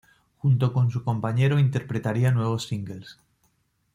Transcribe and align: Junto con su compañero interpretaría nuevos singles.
Junto 0.39 0.73
con 0.73 0.89
su 0.89 1.03
compañero 1.03 1.59
interpretaría 1.59 2.31
nuevos 2.31 2.63
singles. 2.65 3.19